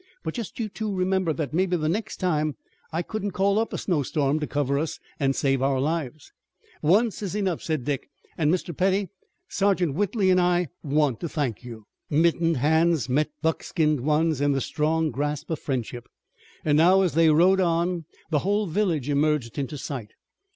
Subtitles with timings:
[0.23, 2.55] But just you two remember that mebbe the next time
[2.91, 6.33] I couldn't call up a snowstorm to cover us an' save our lives."
[6.81, 8.75] "Once is enough," said Dick, "and, Mr.
[8.75, 9.09] Petty,
[9.47, 14.59] Sergeant Whitley and I want to thank you." Mittened hands met buckskinned ones in the
[14.61, 16.09] strong grasp of friendship,
[16.65, 20.13] and now, as they rode on, the whole village emerged into sight.